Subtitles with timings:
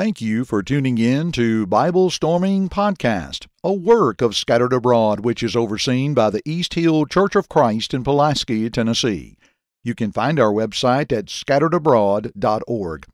[0.00, 5.42] Thank you for tuning in to Bible Storming Podcast, a work of Scattered Abroad which
[5.42, 9.36] is overseen by the East Hill Church of Christ in Pulaski, Tennessee.
[9.84, 13.06] You can find our website at scatteredabroad.org.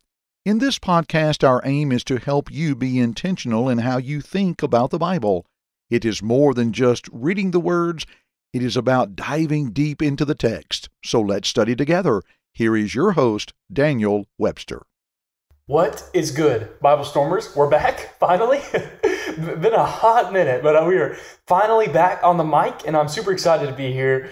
[0.44, 4.62] In this podcast, our aim is to help you be intentional in how you think
[4.62, 5.44] about the Bible.
[5.90, 8.06] It is more than just reading the words,
[8.52, 10.88] it is about diving deep into the text.
[11.04, 12.22] So let's study together.
[12.52, 14.82] Here is your host, Daniel Webster.
[15.68, 17.56] What is good, Bible Stormers?
[17.56, 18.60] We're back finally.
[19.36, 21.16] Been a hot minute, but uh, we are
[21.48, 24.30] finally back on the mic, and I'm super excited to be here.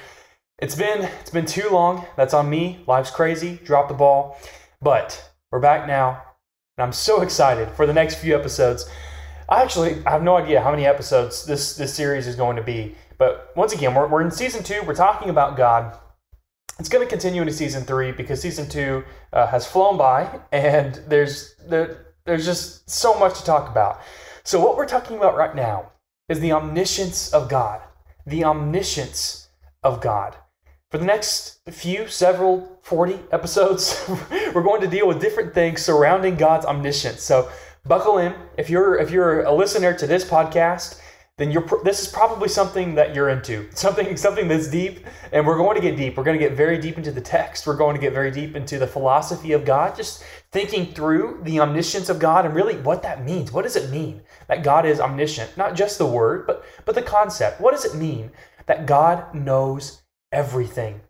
[0.60, 2.06] It's been it's been too long.
[2.16, 2.84] That's on me.
[2.86, 3.58] Life's crazy.
[3.64, 4.38] Drop the ball,
[4.80, 6.22] but we're back now,
[6.78, 8.88] and I'm so excited for the next few episodes.
[9.48, 12.62] I actually I have no idea how many episodes this this series is going to
[12.62, 14.84] be, but once again, we're, we're in season two.
[14.86, 15.98] We're talking about God
[16.78, 20.94] it's going to continue into season three because season two uh, has flown by and
[21.08, 24.00] there's there, there's just so much to talk about.
[24.42, 25.92] So what we're talking about right now
[26.28, 27.80] is the omniscience of God.
[28.26, 29.48] The omniscience
[29.82, 30.36] of God.
[30.90, 34.04] For the next few, several, 40 episodes,
[34.54, 37.22] we're going to deal with different things surrounding God's omniscience.
[37.22, 37.50] So
[37.86, 38.34] buckle in.
[38.56, 41.00] If you're if you're a listener to this podcast,
[41.36, 43.68] then you're this is probably something that you're into.
[43.74, 46.16] Something something that's deep and we're going to get deep.
[46.16, 47.66] We're going to get very deep into the text.
[47.66, 51.58] We're going to get very deep into the philosophy of god just thinking through the
[51.58, 53.50] omniscience of god and really what that means.
[53.50, 55.56] What does it mean that god is omniscient?
[55.56, 57.60] Not just the word but but the concept.
[57.60, 58.30] What does it mean
[58.66, 61.00] that god knows everything?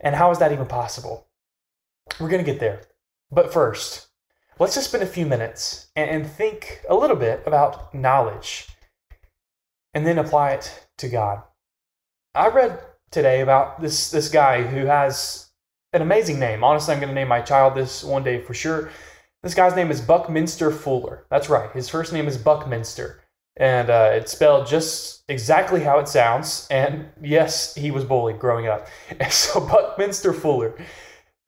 [0.00, 1.28] And how is that even possible?
[2.18, 2.82] We're going to get there.
[3.30, 4.08] But first
[4.58, 8.66] let's just spend a few minutes and think a little bit about knowledge
[9.94, 11.42] and then apply it to God.
[12.34, 15.50] I read today about this this guy who has
[15.92, 16.64] an amazing name.
[16.64, 18.90] Honestly, I'm going to name my child this one day for sure.
[19.42, 21.26] This guy's name is Buckminster Fuller.
[21.30, 21.70] That's right.
[21.72, 23.20] His first name is Buckminster.
[23.56, 26.66] And uh, it's spelled just exactly how it sounds.
[26.70, 28.86] And yes, he was bullied growing up.
[29.20, 30.74] And so Buckminster Fuller.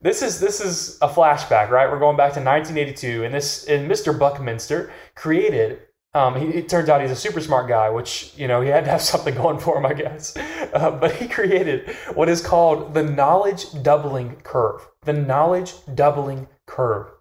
[0.01, 1.89] This is this is a flashback, right?
[1.89, 4.17] We're going back to 1982, and this and Mr.
[4.17, 5.79] Buckminster created
[6.15, 8.85] um, he, it turns out he's a super smart guy, which, you know, he had
[8.85, 10.35] to have something going for him, I guess.
[10.73, 14.87] Uh, but he created what is called the knowledge doubling curve.
[15.01, 17.11] The knowledge doubling curve.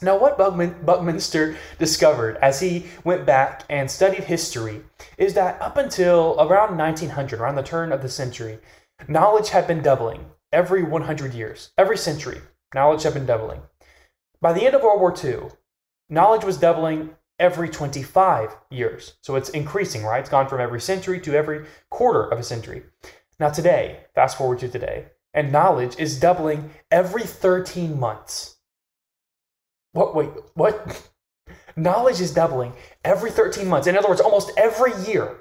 [0.00, 4.82] Now, what Buckminster discovered as he went back and studied history
[5.18, 8.60] is that up until around 1900, around the turn of the century,
[9.08, 12.40] knowledge had been doubling every 100 years, every century.
[12.74, 13.60] Knowledge had been doubling.
[14.40, 15.50] By the end of World War II,
[16.08, 19.14] knowledge was doubling every 25 years.
[19.22, 20.20] So it's increasing, right?
[20.20, 22.84] It's gone from every century to every quarter of a century.
[23.40, 28.56] Now, today, fast forward to today, and knowledge is doubling every 13 months.
[29.92, 30.14] What?
[30.14, 31.10] Wait, what?
[31.76, 32.74] knowledge is doubling
[33.04, 33.86] every 13 months.
[33.86, 35.38] In other words, almost every year,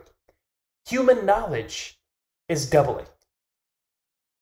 [0.88, 2.00] human knowledge
[2.48, 3.06] is doubling.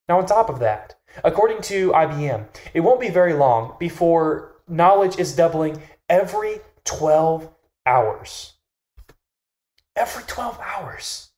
[0.08, 5.18] Now, on top of that, according to IBM, it won't be very long before knowledge
[5.18, 7.50] is doubling every 12
[7.86, 8.54] hours.
[9.96, 11.30] Every 12 hours.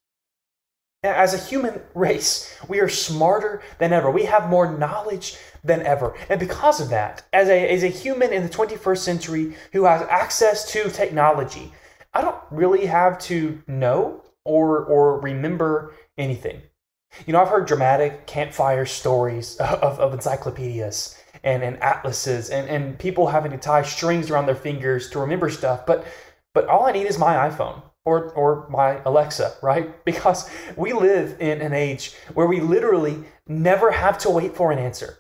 [1.04, 4.10] As a human race, we are smarter than ever.
[4.12, 6.16] We have more knowledge than ever.
[6.30, 10.02] And because of that, as a, as a human in the 21st century who has
[10.04, 11.74] access to technology,
[12.14, 16.62] I don't really have to know or, or remember anything.
[17.26, 23.00] You know, I've heard dramatic campfire stories of, of encyclopedias and, and atlases and, and
[23.00, 25.86] people having to tie strings around their fingers to remember stuff.
[25.86, 26.06] But
[26.54, 29.94] but all I need is my iPhone or or my Alexa, right?
[30.06, 34.80] Because we live in an age where we literally never have to wait for an
[34.80, 35.20] answer.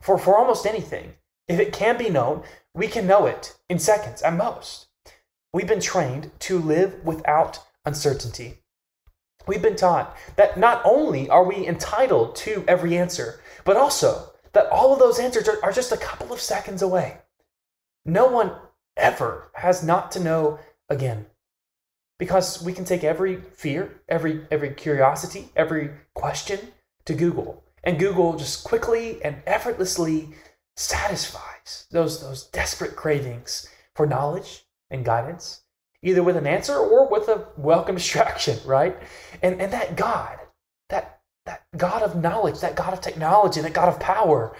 [0.00, 1.14] For for almost anything.
[1.48, 2.42] If it can be known,
[2.74, 4.88] we can know it in seconds at most.
[5.52, 8.58] We've been trained to live without uncertainty.
[9.46, 14.68] We've been taught that not only are we entitled to every answer, but also that
[14.70, 17.18] all of those answers are, are just a couple of seconds away.
[18.04, 18.52] No one
[18.96, 20.58] ever has not to know
[20.88, 21.26] again.
[22.18, 26.58] Because we can take every fear, every every curiosity, every question
[27.04, 27.62] to Google.
[27.84, 30.30] And Google just quickly and effortlessly
[30.76, 35.62] satisfies those, those desperate cravings for knowledge and guidance,
[36.02, 38.96] either with an answer or with a welcome distraction, right?
[39.42, 40.38] And, and that God,
[41.48, 44.54] that God of knowledge, that God of technology, that God of power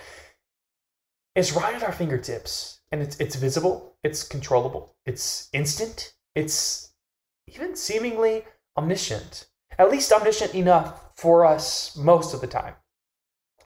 [1.34, 2.80] is right at our fingertips.
[2.90, 6.92] And it's, it's visible, it's controllable, it's instant, it's
[7.46, 8.44] even seemingly
[8.78, 9.46] omniscient.
[9.78, 12.74] At least omniscient enough for us most of the time.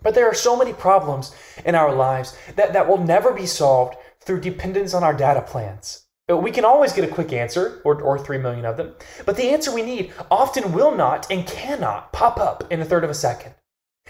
[0.02, 1.32] But there are so many problems
[1.64, 6.01] in our lives that, that will never be solved through dependence on our data plans.
[6.30, 8.94] Uh, we can always get a quick answer, or, or 3 million of them,
[9.26, 13.04] but the answer we need often will not and cannot pop up in a third
[13.04, 13.54] of a second.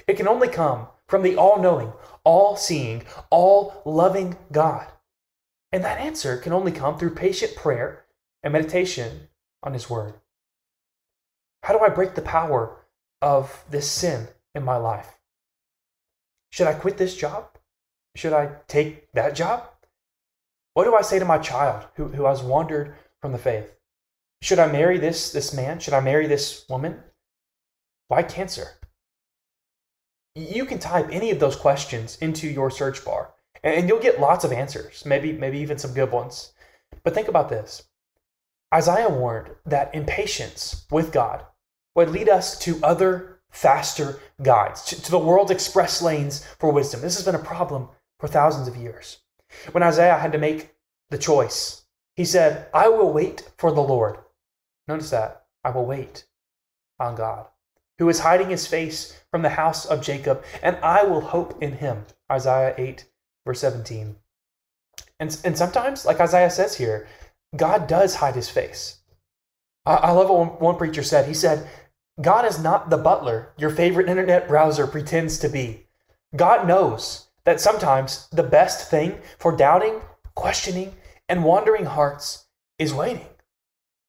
[0.06, 1.93] It can only come from the all knowing,
[2.25, 4.87] all seeing, all loving God.
[5.73, 8.05] And that answer can only come through patient prayer
[8.43, 9.29] and meditation
[9.62, 10.15] on His Word.
[11.62, 12.76] How do I break the power
[13.23, 15.19] of this sin in my life?
[16.50, 17.56] Should I quit this job?
[18.15, 19.71] Should I take that job?
[20.74, 23.70] What do I say to my child who, who has wandered from the faith?
[24.40, 25.78] Should I marry this, this man?
[25.78, 27.02] Should I marry this woman?
[28.08, 28.69] Why cancer?
[30.34, 34.44] You can type any of those questions into your search bar and you'll get lots
[34.44, 36.52] of answers, maybe, maybe even some good ones.
[37.04, 37.84] But think about this
[38.74, 41.44] Isaiah warned that impatience with God
[41.94, 47.02] would lead us to other, faster guides, to, to the world's express lanes for wisdom.
[47.02, 47.88] This has been a problem
[48.19, 49.19] for thousands of years.
[49.72, 50.75] When Isaiah had to make
[51.10, 51.84] the choice,
[52.14, 54.19] he said, I will wait for the Lord.
[54.88, 55.44] Notice that.
[55.64, 56.25] I will wait
[56.99, 57.46] on God,
[57.99, 61.72] who is hiding his face from the house of Jacob, and I will hope in
[61.72, 62.04] him.
[62.31, 63.06] Isaiah 8,
[63.46, 64.16] verse 17.
[65.20, 67.06] And, and sometimes, like Isaiah says here,
[67.56, 68.98] God does hide his face.
[69.87, 71.28] I, I love what one, one preacher said.
[71.28, 71.69] He said,
[72.20, 75.87] God is not the butler your favorite internet browser pretends to be.
[76.34, 80.00] God knows that sometimes the best thing for doubting,
[80.35, 80.94] questioning,
[81.29, 82.47] and wandering hearts
[82.79, 83.27] is waiting.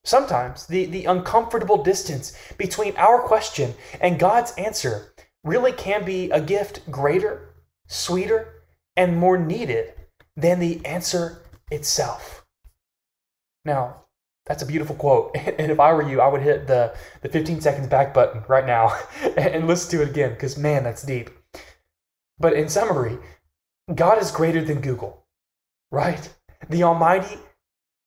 [0.06, 5.14] Sometimes the, the uncomfortable distance between our question and God's answer
[5.44, 7.54] really can be a gift greater,
[7.88, 8.64] sweeter,
[8.96, 9.94] and more needed
[10.36, 11.42] than the answer
[11.72, 12.46] itself.
[13.66, 14.04] Now,
[14.46, 15.36] that's a beautiful quote.
[15.58, 18.66] And if I were you, I would hit the, the 15 seconds back button right
[18.66, 18.98] now
[19.38, 21.30] and listen to it again because, man, that's deep.
[22.40, 23.18] But in summary,
[23.94, 25.26] God is greater than Google,
[25.92, 26.34] right?
[26.70, 27.38] The Almighty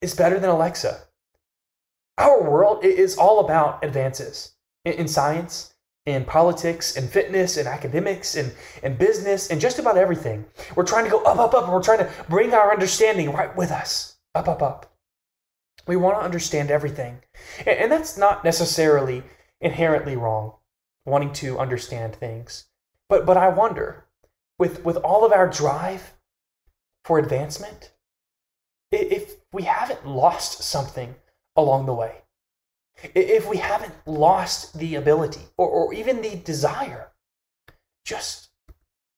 [0.00, 1.02] is better than Alexa.
[2.18, 4.52] Our world is all about advances
[4.84, 5.74] in science,
[6.06, 8.52] in politics, in fitness, in academics, in,
[8.82, 10.46] in business, and just about everything.
[10.74, 13.54] We're trying to go up, up, up, and we're trying to bring our understanding right
[13.56, 14.16] with us.
[14.34, 14.94] Up, up, up.
[15.86, 17.18] We want to understand everything.
[17.66, 19.22] And that's not necessarily
[19.60, 20.54] inherently wrong,
[21.04, 22.66] wanting to understand things.
[23.08, 24.05] But, but I wonder
[24.58, 26.14] with, with all of our drive
[27.04, 27.92] for advancement,
[28.90, 31.14] if we haven't lost something
[31.56, 32.22] along the way,
[33.14, 37.12] if we haven't lost the ability or, or even the desire
[38.04, 38.48] just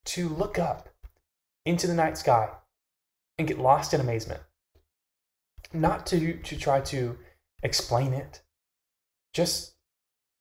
[0.05, 0.88] to look up
[1.64, 2.49] into the night sky
[3.37, 4.40] and get lost in amazement,
[5.73, 7.17] not to, to try to
[7.62, 8.43] explain it,
[9.35, 9.75] just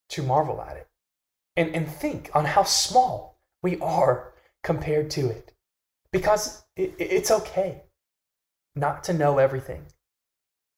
[0.09, 0.87] to marvel at it
[1.57, 4.33] and, and think on how small we are
[4.63, 5.53] compared to it.
[6.11, 7.83] Because it's okay
[8.75, 9.85] not to know everything.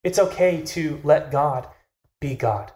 [0.04, 1.68] It's okay to let God
[2.22, 2.72] be God.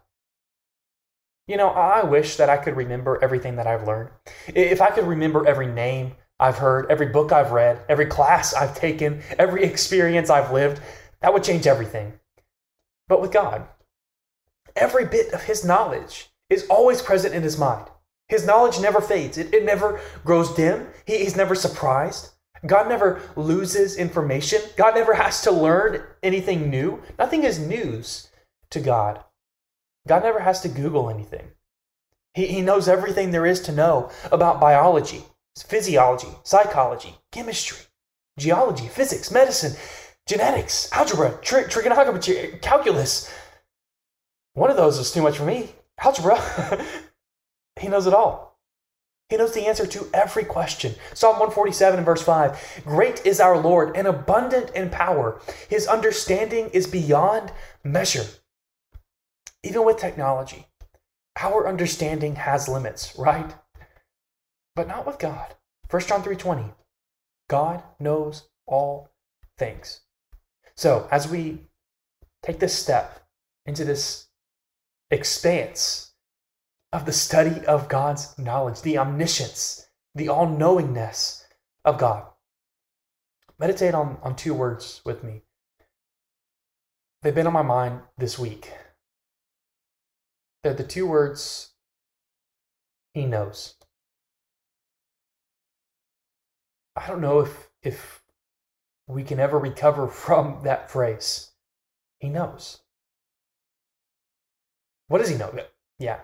[1.47, 4.09] You know, I wish that I could remember everything that I've learned.
[4.47, 8.75] If I could remember every name I've heard, every book I've read, every class I've
[8.75, 10.81] taken, every experience I've lived,
[11.21, 12.13] that would change everything.
[13.07, 13.67] But with God,
[14.75, 17.87] every bit of His knowledge is always present in His mind.
[18.29, 20.87] His knowledge never fades, it, it never grows dim.
[21.05, 22.29] He, he's never surprised.
[22.65, 24.61] God never loses information.
[24.77, 27.01] God never has to learn anything new.
[27.19, 28.29] Nothing is news
[28.71, 29.23] to God.
[30.07, 31.51] God never has to Google anything.
[32.33, 35.23] He, he knows everything there is to know about biology,
[35.57, 37.85] physiology, psychology, chemistry,
[38.37, 39.75] geology, physics, medicine,
[40.27, 43.31] genetics, algebra, tri- trigonometry, calculus.
[44.53, 45.69] One of those is too much for me.
[46.01, 46.39] Algebra.
[47.79, 48.53] He knows it all.
[49.29, 50.95] He knows the answer to every question.
[51.13, 55.41] Psalm 147 verse 5 Great is our Lord and abundant in power.
[55.69, 57.51] His understanding is beyond
[57.83, 58.25] measure.
[59.63, 60.67] Even with technology,
[61.41, 63.55] our understanding has limits, right?
[64.75, 65.55] But not with God.
[65.89, 66.73] 1 John 3:20
[67.49, 69.09] God knows all
[69.57, 70.01] things.
[70.75, 71.67] So, as we
[72.41, 73.25] take this step
[73.65, 74.27] into this
[75.11, 76.12] expanse
[76.93, 81.43] of the study of God's knowledge, the omniscience, the all knowingness
[81.83, 82.27] of God.
[83.57, 85.41] Meditate on, on two words with me.
[87.23, 88.71] They've been on my mind this week.
[90.61, 91.71] They're the two words
[93.15, 93.73] He knows.
[96.95, 98.21] I don't know if, if
[99.07, 101.49] we can ever recover from that phrase.
[102.19, 102.81] He knows.
[105.07, 105.51] What does He know?
[105.97, 106.19] Yeah,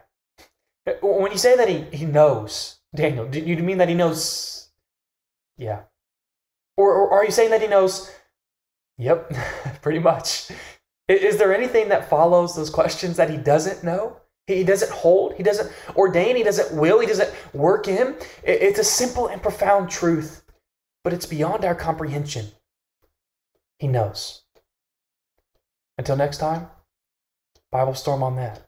[1.01, 4.69] when you say that he, he knows, Daniel, do you mean that he knows?
[5.57, 5.81] Yeah.
[6.77, 8.09] Or, or are you saying that he knows
[8.99, 9.33] Yep,
[9.81, 10.51] pretty much.
[11.07, 14.17] Is there anything that follows those questions that he doesn't know?
[14.45, 18.15] He doesn't hold, he doesn't ordain, he doesn't will, he doesn't work in.
[18.43, 20.43] It's a simple and profound truth,
[21.03, 22.47] but it's beyond our comprehension.
[23.77, 24.43] He knows.
[25.97, 26.67] Until next time,
[27.71, 28.67] Bible Storm on that.